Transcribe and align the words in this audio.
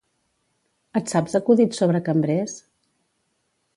Et 0.99 1.13
saps 1.13 1.37
acudits 1.39 1.79
sobre 1.83 2.01
cambrers? 2.09 2.57